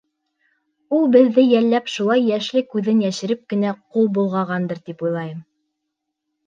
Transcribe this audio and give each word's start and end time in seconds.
Ул 0.99 1.03
беҙҙе 1.15 1.43
йәлләп 1.49 1.91
шулай 1.97 2.25
йәшле 2.31 2.65
күҙен 2.73 3.05
йәшереп 3.07 3.47
кенә 3.55 3.75
ҡул 3.79 4.13
болғағандыр, 4.19 4.83
тип 4.91 5.07
уйлайым. 5.09 5.47